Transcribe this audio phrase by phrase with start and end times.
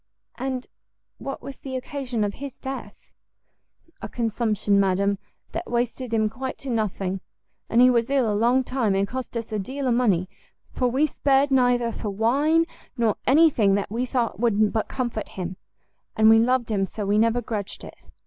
[0.39, 0.65] "And
[1.19, 3.11] what was the occasion of his death?"
[4.01, 5.19] "A consumption, madam,
[5.51, 7.21] that wasted him quite to nothing:
[7.69, 10.27] and he was ill a long time, and cost us a deal of money,
[10.71, 12.65] for we spared neither for wine
[12.97, 15.55] nor any thing that we thought would but comfort him;
[16.15, 17.97] and we loved him so we never grudged it.